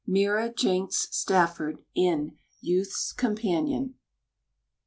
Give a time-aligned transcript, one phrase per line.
[0.07, 3.93] Mira Jenks Stafford, in Youth's Companion.